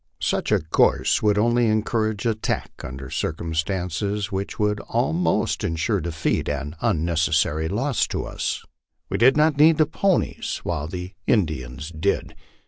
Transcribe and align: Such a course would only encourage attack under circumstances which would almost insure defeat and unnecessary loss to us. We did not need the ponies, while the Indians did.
Such 0.23 0.51
a 0.51 0.57
course 0.63 1.21
would 1.21 1.37
only 1.37 1.67
encourage 1.67 2.25
attack 2.25 2.71
under 2.83 3.11
circumstances 3.11 4.31
which 4.31 4.57
would 4.57 4.79
almost 4.79 5.63
insure 5.63 6.01
defeat 6.01 6.49
and 6.49 6.75
unnecessary 6.81 7.67
loss 7.67 8.07
to 8.07 8.23
us. 8.25 8.65
We 9.11 9.19
did 9.19 9.37
not 9.37 9.59
need 9.59 9.77
the 9.77 9.85
ponies, 9.85 10.59
while 10.63 10.87
the 10.87 11.11
Indians 11.27 11.91
did. 11.91 12.33